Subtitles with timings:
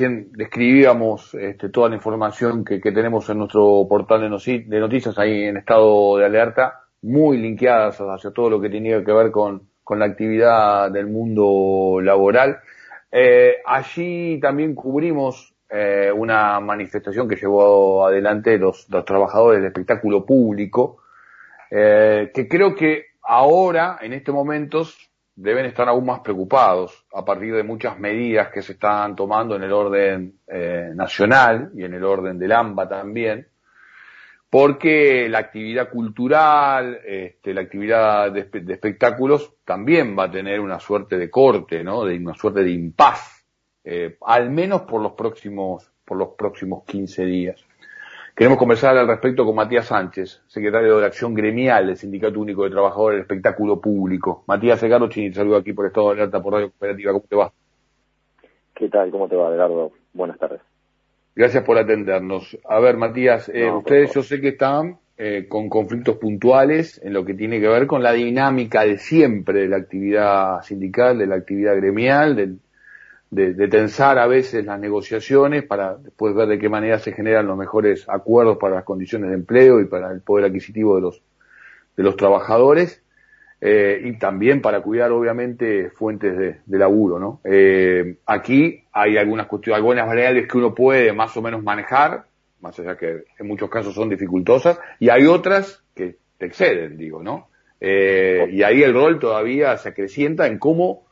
[0.00, 5.44] recién describíamos este, toda la información que, tenemos en nuestro portal de, de, noticias ahí
[5.44, 9.98] en estado de alerta, muy linkeadas hacia todo lo que tenía que ver con, con
[9.98, 12.60] la actividad del mundo laboral.
[13.12, 21.02] Eh, allí también cubrimos eh, una manifestación que llevó adelante los, trabajadores del espectáculo público,
[21.70, 25.09] eh, que creo que ahora, en estos momentos,
[25.40, 29.62] deben estar aún más preocupados a partir de muchas medidas que se están tomando en
[29.62, 33.48] el orden eh, nacional y en el orden del AMBA también,
[34.50, 41.16] porque la actividad cultural, este, la actividad de, espectáculos también va a tener una suerte
[41.16, 42.04] de corte, ¿no?
[42.04, 43.46] De una suerte de impas,
[43.82, 47.64] eh, al menos por los próximos, por los próximos 15 días.
[48.40, 52.64] Queremos conversar al respecto con Matías Sánchez, secretario de la Acción Gremial del Sindicato Único
[52.64, 54.44] de Trabajadores del Espectáculo Público.
[54.46, 54.80] Matías
[55.10, 57.12] Chini, te saludo aquí por Estado de Alerta por Radio Cooperativa.
[57.12, 57.52] ¿Cómo te va?
[58.74, 59.10] ¿Qué tal?
[59.10, 59.92] ¿Cómo te va, Gerardo?
[60.14, 60.62] Buenas tardes.
[61.36, 62.56] Gracias por atendernos.
[62.66, 67.26] A ver, Matías, eh, ustedes yo sé que están eh, con conflictos puntuales en lo
[67.26, 71.36] que tiene que ver con la dinámica de siempre de la actividad sindical, de la
[71.36, 72.58] actividad gremial, del
[73.30, 77.56] de, tensar a veces las negociaciones para después ver de qué manera se generan los
[77.56, 81.22] mejores acuerdos para las condiciones de empleo y para el poder adquisitivo de los,
[81.96, 83.02] de los trabajadores,
[83.60, 87.40] eh, y también para cuidar obviamente fuentes de, de laburo, ¿no?
[87.44, 92.24] Eh, aquí hay algunas cuestiones, algunas variables que uno puede más o menos manejar,
[92.60, 97.22] más allá que en muchos casos son dificultosas, y hay otras que te exceden, digo,
[97.22, 97.48] ¿no?
[97.80, 101.06] Eh, y ahí el rol todavía se acrecienta en cómo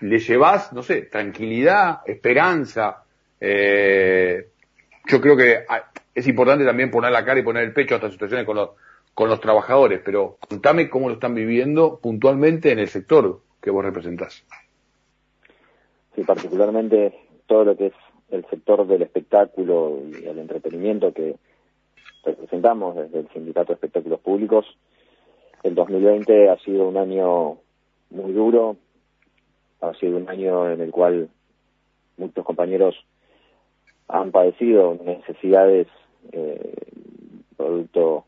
[0.00, 3.04] le llevas, no sé, tranquilidad, esperanza.
[3.40, 4.48] Eh,
[5.06, 5.64] yo creo que
[6.14, 8.70] es importante también poner la cara y poner el pecho a estas situaciones con los,
[9.14, 13.84] con los trabajadores, pero contame cómo lo están viviendo puntualmente en el sector que vos
[13.84, 14.44] representás.
[16.14, 17.14] Sí, particularmente
[17.46, 17.94] todo lo que es
[18.30, 21.36] el sector del espectáculo y el entretenimiento que
[22.24, 24.66] representamos desde el Sindicato de Espectáculos Públicos.
[25.62, 27.58] El 2020 ha sido un año
[28.10, 28.76] muy duro,
[29.88, 31.28] ha sido un año en el cual
[32.16, 32.94] muchos compañeros
[34.08, 35.86] han padecido necesidades
[36.32, 36.74] eh,
[37.56, 38.24] producto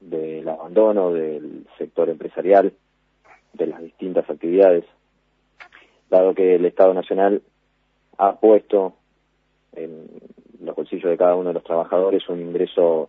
[0.00, 2.72] del abandono del sector empresarial,
[3.54, 4.84] de las distintas actividades,
[6.10, 7.42] dado que el Estado Nacional
[8.18, 8.94] ha puesto
[9.74, 10.06] en
[10.60, 13.08] los bolsillos de cada uno de los trabajadores un ingreso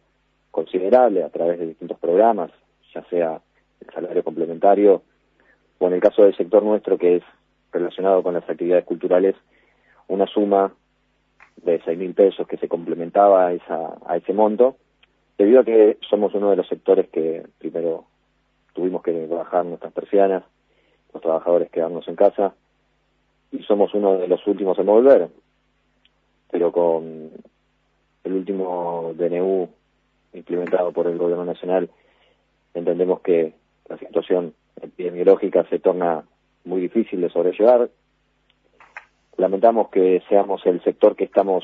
[0.52, 2.52] considerable a través de distintos programas,
[2.94, 3.42] ya sea
[3.82, 5.02] el salario complementario
[5.80, 7.24] o en el caso del sector nuestro que es
[7.72, 9.36] relacionado con las actividades culturales
[10.08, 10.74] una suma
[11.58, 14.78] de seis mil pesos que se complementaba a, esa, a ese monto,
[15.38, 18.06] debido a que somos uno de los sectores que primero
[18.74, 20.44] tuvimos que bajar nuestras persianas,
[21.14, 22.54] los trabajadores quedarnos en casa,
[23.52, 25.30] y somos uno de los últimos en volver.
[26.52, 27.32] Pero con
[28.24, 29.70] el último DNU
[30.34, 31.90] implementado por el Gobierno Nacional,
[32.74, 33.54] entendemos que
[33.90, 36.24] la situación epidemiológica se torna
[36.68, 37.90] muy difícil de sobrellevar.
[39.38, 41.64] Lamentamos que seamos el sector que estamos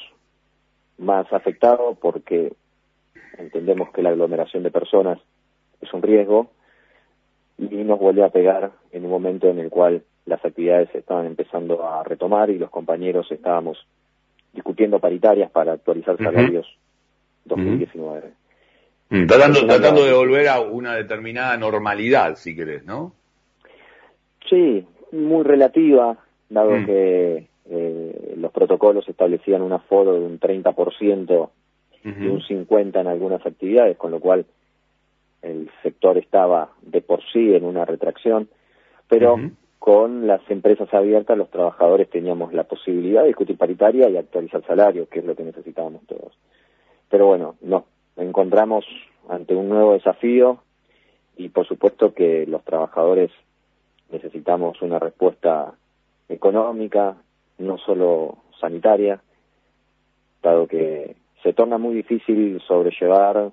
[0.97, 2.53] más afectado porque
[3.38, 5.19] entendemos que la aglomeración de personas
[5.81, 6.52] es un riesgo
[7.58, 11.86] y nos vuelve a pegar en un momento en el cual las actividades estaban empezando
[11.86, 13.86] a retomar y los compañeros estábamos
[14.53, 16.68] discutiendo paritarias para actualizar salarios
[17.46, 18.31] 2019.
[19.09, 23.13] Mm, tratando, tratando de volver a una determinada normalidad, si querés, ¿no?
[24.50, 26.18] Sí, muy relativa,
[26.50, 26.85] dado mm.
[26.85, 31.50] que eh, los protocolos establecían un aforo de un 30%
[32.03, 34.46] y un 50% en algunas actividades, con lo cual
[35.41, 38.50] el sector estaba de por sí en una retracción,
[39.07, 39.38] pero
[39.79, 45.07] con las empresas abiertas los trabajadores teníamos la posibilidad de discutir paritaria y actualizar salario,
[45.07, 46.34] que es lo que necesitábamos todos.
[47.09, 47.84] Pero bueno, nos
[48.18, 48.85] encontramos
[49.30, 50.59] ante un nuevo desafío
[51.38, 53.31] y por supuesto que los trabajadores
[54.13, 55.74] necesitamos una respuesta
[56.29, 57.18] económica,
[57.57, 59.19] no solo sanitaria,
[60.41, 63.51] dado que se torna muy difícil sobrellevar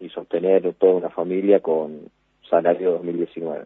[0.00, 2.08] y sostener toda una familia con
[2.48, 3.64] salario 2019.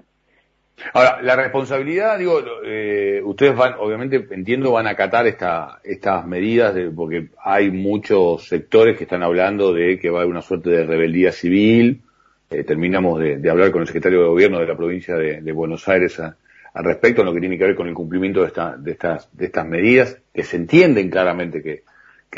[0.92, 6.74] Ahora, la responsabilidad, digo, eh, ustedes van, obviamente, entiendo, van a acatar esta, estas medidas,
[6.74, 10.68] de, porque hay muchos sectores que están hablando de que va a haber una suerte
[10.68, 12.02] de rebeldía civil,
[12.50, 16.20] eh, terminamos de, hablar con el secretario de gobierno de la provincia de, Buenos Aires
[16.20, 19.28] al respecto en lo que tiene que ver con el cumplimiento de, esta, de, estas,
[19.32, 21.82] de estas medidas que se entienden claramente que,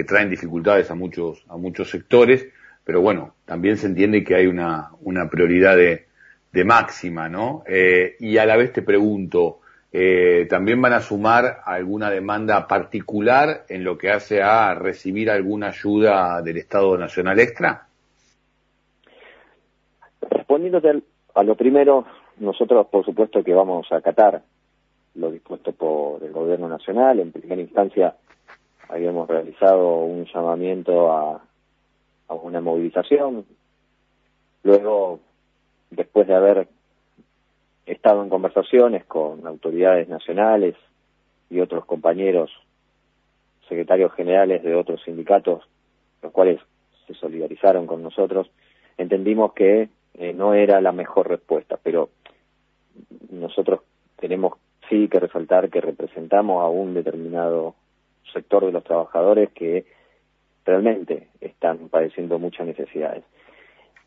[0.04, 2.46] traen dificultades a muchos, a muchos sectores,
[2.84, 4.92] pero bueno, también se entiende que hay una,
[5.28, 6.06] prioridad de,
[6.52, 7.64] de máxima, ¿no?
[7.66, 9.58] Eh, y a la vez te pregunto,
[9.90, 15.68] eh, también van a sumar alguna demanda particular en lo que hace a recibir alguna
[15.68, 17.87] ayuda del Estado Nacional Extra?
[20.48, 21.02] Respondiéndote
[21.34, 22.06] a lo primero,
[22.38, 24.40] nosotros por supuesto que vamos a acatar
[25.14, 27.20] lo dispuesto por el Gobierno Nacional.
[27.20, 28.16] En primera instancia
[28.88, 31.42] habíamos realizado un llamamiento a,
[32.28, 33.44] a una movilización.
[34.62, 35.20] Luego,
[35.90, 36.68] después de haber
[37.84, 40.76] estado en conversaciones con autoridades nacionales
[41.50, 42.50] y otros compañeros
[43.68, 45.68] secretarios generales de otros sindicatos,
[46.22, 46.58] los cuales
[47.06, 48.50] se solidarizaron con nosotros,
[48.96, 52.10] entendimos que eh, no era la mejor respuesta, pero
[53.30, 53.80] nosotros
[54.16, 54.54] tenemos
[54.88, 57.74] sí que resaltar que representamos a un determinado
[58.32, 59.86] sector de los trabajadores que
[60.64, 63.22] realmente están padeciendo muchas necesidades.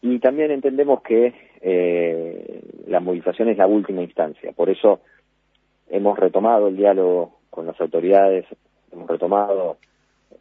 [0.01, 4.99] Y también entendemos que eh, la movilización es la última instancia, por eso
[5.89, 8.45] hemos retomado el diálogo con las autoridades,
[8.91, 9.77] hemos retomado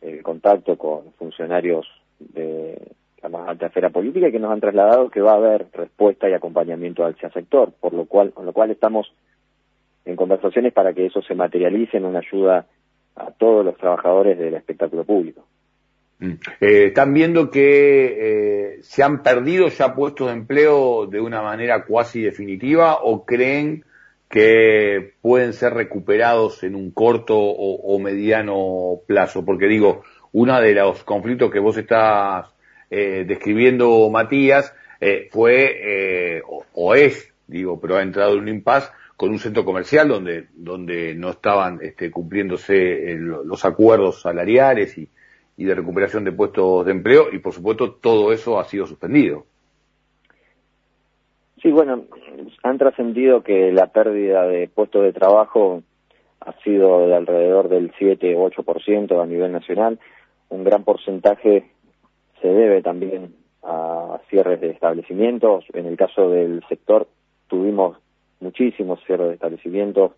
[0.00, 1.86] el contacto con funcionarios
[2.18, 5.66] de la más alta esfera política y que nos han trasladado que va a haber
[5.72, 9.12] respuesta y acompañamiento al sector, por lo cual, con lo cual estamos
[10.04, 12.66] en conversaciones para que eso se materialice en una ayuda
[13.16, 15.44] a todos los trabajadores del espectáculo público.
[16.20, 16.32] Mm.
[16.60, 21.84] Eh, ¿Están viendo que eh, se han perdido ya puestos de empleo de una manera
[21.84, 23.84] cuasi definitiva o creen
[24.28, 29.44] que pueden ser recuperados en un corto o, mediano plazo?
[29.44, 30.02] Porque digo,
[30.32, 32.46] uno de los conflictos que vos estás
[32.90, 34.74] eh, describiendo, Matías,
[35.30, 36.42] fue
[36.74, 41.14] o, es, digo, pero ha entrado en un impasse con un centro comercial donde, donde
[41.14, 45.08] no estaban este, cumpliéndose los acuerdos salariales y,
[45.60, 49.44] y de recuperación de puestos de empleo y por supuesto todo eso ha sido suspendido.
[51.60, 52.04] Sí, bueno,
[52.62, 55.82] han trascendido que la pérdida de puestos de trabajo
[56.40, 59.98] ha sido de alrededor del 7 o 8% a nivel nacional.
[60.48, 61.70] Un gran porcentaje
[62.40, 65.64] se debe también a cierres de establecimientos.
[65.72, 67.06] En el caso del sector
[67.48, 67.98] tuvimos
[68.40, 70.12] muchísimos cierres de establecimientos.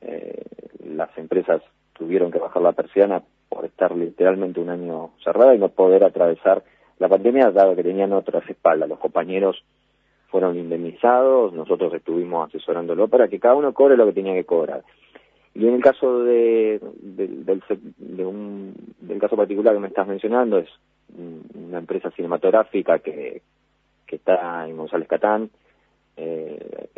[0.00, 0.42] Eh,
[0.84, 5.68] las empresas tuvieron que bajar la persiana por estar literalmente un año cerrada y no
[5.68, 6.62] poder atravesar
[6.98, 8.88] la pandemia, dado que tenían otras espaldas.
[8.88, 9.62] Los compañeros
[10.28, 14.82] fueron indemnizados, nosotros estuvimos asesorándolo para que cada uno cobre lo que tenía que cobrar.
[15.54, 17.62] Y en el caso de, del,
[17.96, 20.68] de un, del caso particular que me estás mencionando, es
[21.66, 23.42] una empresa cinematográfica que,
[24.06, 25.50] que está en González Catán,
[26.16, 26.88] eh,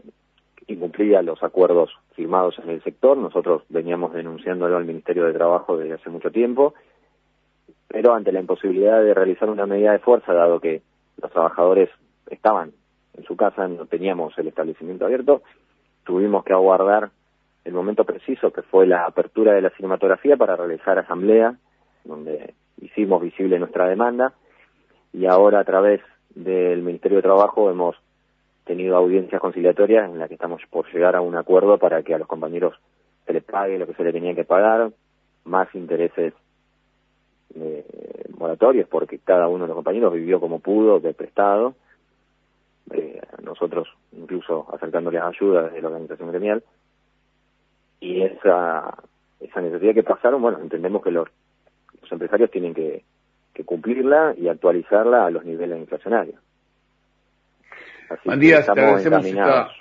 [0.67, 3.17] incumplía los acuerdos firmados en el sector.
[3.17, 6.75] Nosotros veníamos denunciándolo al Ministerio de Trabajo desde hace mucho tiempo,
[7.89, 10.83] pero ante la imposibilidad de realizar una medida de fuerza, dado que
[11.21, 11.89] los trabajadores
[12.29, 12.73] estaban
[13.17, 15.43] en su casa, no teníamos el establecimiento abierto,
[16.05, 17.11] tuvimos que aguardar
[17.65, 21.57] el momento preciso que fue la apertura de la cinematografía para realizar asamblea,
[22.05, 24.35] donde hicimos visible nuestra demanda,
[25.13, 26.01] y ahora a través
[26.35, 27.97] del Ministerio de Trabajo hemos
[28.65, 32.19] tenido audiencias conciliatorias en las que estamos por llegar a un acuerdo para que a
[32.19, 32.75] los compañeros
[33.27, 34.91] se les pague lo que se les tenía que pagar,
[35.45, 36.35] más intereses
[37.55, 37.85] eh,
[38.37, 41.75] moratorios, porque cada uno de los compañeros vivió como pudo, de prestado,
[42.93, 46.63] eh, nosotros incluso acercándoles ayuda desde la organización gremial,
[48.01, 48.95] y esa,
[49.41, 51.29] esa necesidad que pasaron, bueno, entendemos que los
[52.11, 53.03] empresarios tienen que,
[53.59, 56.37] que cumplirla y actualizarla a los niveles inflacionarios.
[58.09, 59.27] Así te agradecemos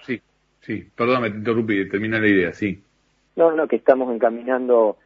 [0.02, 0.20] Sí,
[0.62, 2.82] sí, perdóname, te interrumpí, termina la idea, sí.
[3.36, 4.98] No, no, que estamos encaminando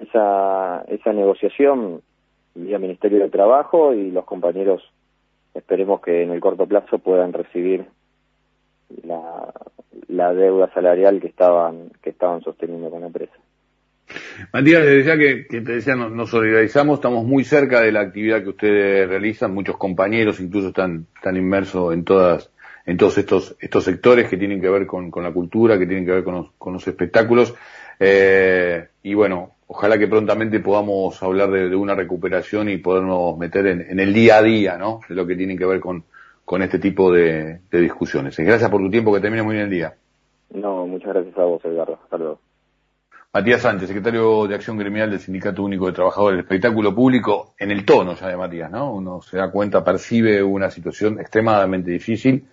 [0.00, 2.02] esa, esa negociación
[2.56, 4.82] vía Ministerio de Trabajo y los compañeros
[5.54, 7.84] esperemos que en el corto plazo puedan recibir
[9.04, 9.52] la,
[10.08, 13.36] la deuda salarial que estaban que estaban sosteniendo con la empresa.
[14.52, 18.50] Matías, desde ya que, te decía, nos, solidarizamos, estamos muy cerca de la actividad que
[18.50, 22.50] ustedes realizan, muchos compañeros incluso están, inmersos en todas,
[22.86, 26.12] en todos estos, estos sectores que tienen que ver con, la cultura, que tienen que
[26.12, 27.54] ver con los, espectáculos,
[27.98, 34.00] eh, y bueno, ojalá que prontamente podamos hablar de, una recuperación y podernos meter en,
[34.00, 35.00] el día a día, ¿no?
[35.08, 36.04] De lo que tiene que ver con,
[36.62, 38.36] este tipo de, de discusiones.
[38.36, 39.94] Gracias por tu tiempo, que termine muy bien el día.
[40.52, 42.00] No, muchas gracias a vos, Edgardo.
[42.02, 42.40] Hasta luego.
[43.32, 47.70] Matías Sánchez, secretario de Acción Gremial del Sindicato Único de Trabajadores del Espectáculo Público, en
[47.70, 48.92] el tono ya de Matías, ¿no?
[48.92, 52.48] Uno se da cuenta, percibe una situación extremadamente difícil